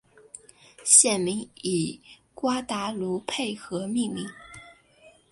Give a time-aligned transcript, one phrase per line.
[0.83, 2.01] 县名以
[2.33, 4.27] 瓜达卢佩河命名。